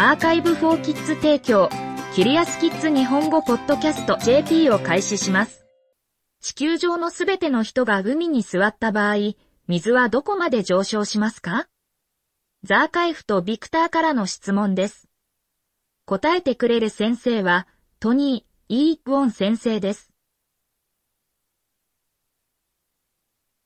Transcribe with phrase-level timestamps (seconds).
[0.00, 1.68] アーカイブフォーキッズ提供、
[2.14, 5.66] キリアスキッズ日本語ポッドキャスト JP を開始します。
[6.40, 9.34] 地球上のすべての人が海に座った場合、
[9.66, 11.66] 水はどこまで上昇しますか？
[12.62, 15.08] ザーカイフとビクターからの質問です。
[16.04, 17.66] 答えてくれる先生は、
[17.98, 20.12] トニー・イー・グオン先生です。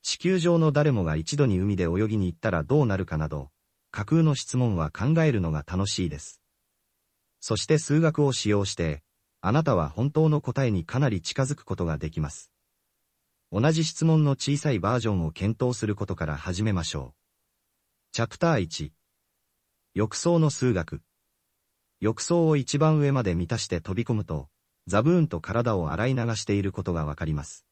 [0.00, 3.50] 地球上の誰もが一度に海で泳ぎに行ったらどうなるかなど、
[3.92, 6.40] 架空の質問は考えるのが楽しいです。
[7.40, 9.02] そして数学を使用して、
[9.42, 12.50] あなたは本当の答えにかなり近づくことができます。
[13.52, 17.14] 同じ質問の小さいバージョンを検討することから始めましょう。
[18.12, 18.92] チャプター1
[19.94, 21.02] 浴槽の数学
[22.00, 24.48] 浴槽を一番上まで満たして飛び込むと、
[24.86, 27.66] ザブーンと体を洗い流していることがわかります。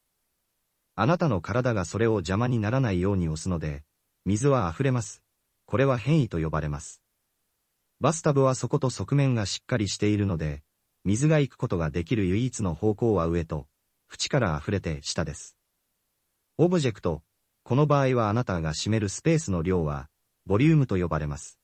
[0.96, 3.84] あなたの体がそれを邪魔にならないように押すので、
[4.26, 5.22] 水は溢れます。
[5.70, 7.00] これは変異と呼ばれます。
[8.00, 10.64] バスタブは底と側面がしっかりしているので、
[11.04, 13.68] 水が行くことができる唯一の方向は上と、
[14.10, 15.56] 縁から溢れて下です。
[16.58, 17.22] オブジェクト、
[17.62, 20.08] この場合はあなたが占めるスペースの量は、
[20.44, 21.60] ボリュームと呼ばれます。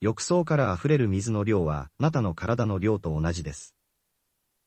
[0.00, 3.74] 浴槽から溢れる水の量は、あなたの体の量と同じです。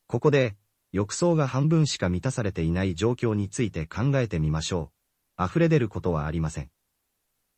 [0.05, 0.55] ここで、
[0.91, 4.91] 浴槽が半分しか満たされていない状況について考えてみましょ
[5.39, 5.45] う。
[5.45, 6.69] 溢れ出ることはありません。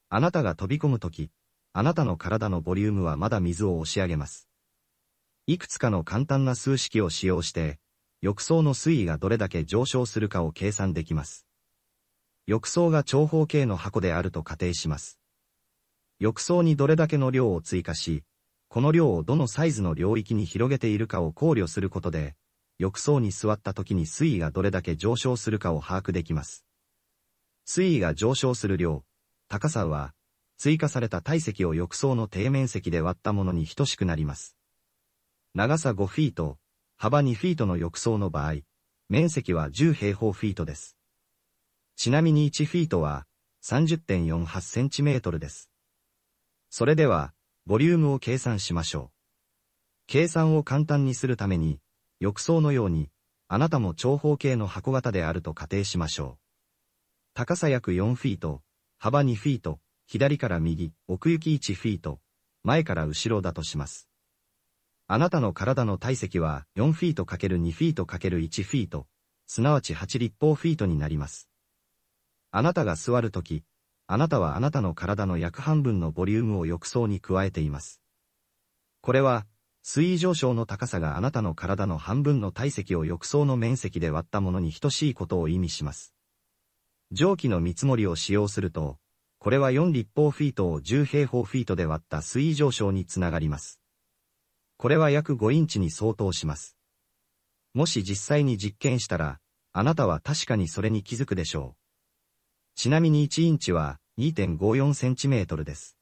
[0.10, 1.32] あなたが飛び込むとき、
[1.74, 4.48] あなたの体のボリュームはまだ水を押し上げます。
[5.48, 7.80] いくつかの簡単な数式を使用して、
[8.22, 11.46] 浴槽の水位がどれだけ上昇するかを計算できます。
[12.46, 15.20] 浴槽が長方形の箱であると仮定します。
[16.20, 18.24] 浴槽にどれだけの量を追加し、
[18.70, 22.36] この量をどのサイズの領域に広げているかを考慮することで、
[22.80, 26.66] 浴槽に座った時に水位がどれだけ上昇するかを把握できます。
[27.66, 29.04] 水位が上昇する量、
[29.50, 30.14] 高さは、
[30.58, 34.58] 追加された体積を浴槽の底面積で割ったものに等しくなります。
[35.54, 36.58] 長さ5フィート、
[36.98, 38.56] 幅2フィートの浴槽の場合、
[39.08, 40.98] 面積は10平方フィートです。
[41.95, 43.26] ちなみに1フィートは
[43.64, 45.70] 30.48センチメートルです。
[46.70, 47.33] それでは、
[47.66, 49.17] ボリュームを計算しましょう。
[50.08, 51.80] 計算を簡単にするために、
[52.20, 53.10] 浴槽のように、
[53.48, 56.39] あなたも長方形の箱型であると仮定しましょう。
[57.33, 58.61] 高さ約4フィート、
[59.00, 62.20] 幅2フィート、左から右、奥行き1フィート、
[62.64, 64.10] 前から後ろだとします。
[65.06, 69.06] あなたの体の体積は4フィート ×2 フィート ×1 フィート、
[69.46, 71.48] すなわち8立方フィートになります。
[72.50, 73.64] あなたが座るとき、
[74.08, 78.02] あなたはあなたの体の約半分のボリュームを浴槽に加えています。
[79.02, 79.46] これは、
[79.84, 86.17] 水位上昇の高さがあなたの体の半分の体積を浴槽の面積で割ったものに等しいことを意味します。
[87.12, 88.98] 蒸気の見積もりを使用すると、
[89.40, 93.82] これは4立方フィートを10平方フィートで割った水位上昇につながります。
[94.78, 96.76] これは約5インチに相当します。
[97.73, 99.40] もし実際に実験したら、
[99.72, 101.88] あなたは確かにそれに気づくでしょう。
[102.76, 105.98] ちなみに1インチは2.54センチメートルです。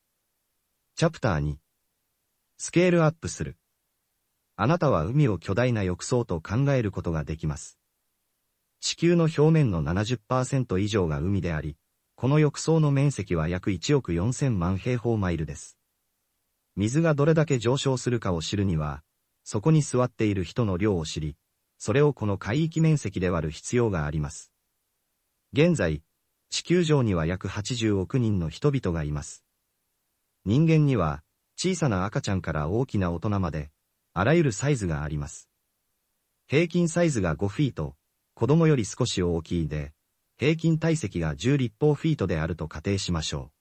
[0.96, 1.56] チャプター2。
[2.58, 3.58] スケールアップする。
[4.56, 7.78] あなたは海を巨大な浴槽と考えることができます。
[8.85, 11.75] 地球の表面の70%以上が海であり、
[12.13, 15.79] この浴槽の面積は約1億4000万平方マイルです。
[16.75, 19.01] 水がどれだけ上昇するかを知るには、
[19.44, 21.35] そこに座っている人の量を知り、
[21.79, 24.51] それをこの海域面積で割る必要があります。
[25.52, 26.03] 現在、
[26.52, 29.44] 地球上には約80億人の人々がいます。
[30.46, 31.23] 人間には、
[31.57, 33.72] 小さな赤ちゃんから大きな大人まで、
[34.13, 35.50] あらゆるサイズがあります。
[36.46, 37.96] 平均サイズが5フィート、
[38.35, 39.94] 子供より少し大きいで、
[40.38, 43.56] 平均体積が10立方フィートであると仮定しましょう。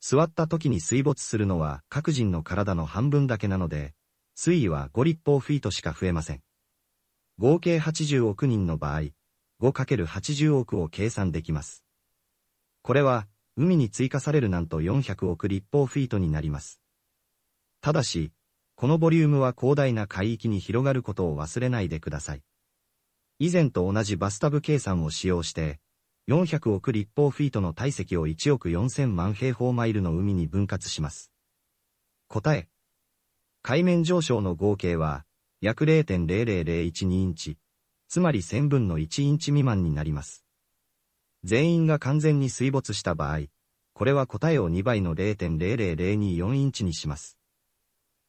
[0.00, 3.94] 座った時に水没するのは各人の体の半分だけなので、
[4.34, 6.42] 水位は5立方フィートしか増えません。
[7.38, 9.02] 合計80億人の場合、
[9.62, 11.84] 5×80 億を計算できます。
[12.82, 16.80] これは、海に追加されるなんと400億立方フィートになります。
[17.80, 18.32] ただし、
[18.74, 22.42] このボリュームは広大な海域に広がることを忘れないでください。
[23.38, 25.78] 以前と同じバスタブ計算を使用して、
[26.28, 31.30] 400億立方フィートの体積を1億4000万平方マイルの海に分割します。
[32.28, 32.68] 答え。
[33.62, 35.24] 海面上昇の合計は、
[35.60, 37.58] 約0.00012インチ、
[38.08, 40.44] つまり1000分の1インチ未満になります。
[41.44, 43.48] 全員が完全に水没した場合、
[43.92, 47.38] これは答えを2倍の0.00024インチにします。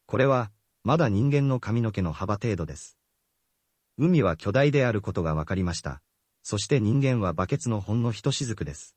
[0.05, 0.51] これは、
[0.83, 2.97] まだ人間の髪の毛の幅程度です。
[3.99, 6.01] 海は巨大であることが分かりました。
[6.43, 8.96] そして人間はバケツのほんの一雫です。